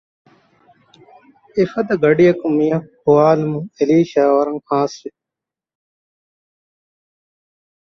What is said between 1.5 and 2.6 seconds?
އެފަދަ ގަޑިއަކު